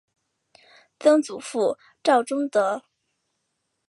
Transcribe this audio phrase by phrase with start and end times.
[0.97, 2.81] 曾祖父赵仲德。